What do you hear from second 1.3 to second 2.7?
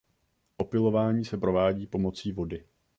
provádí pomocí vody.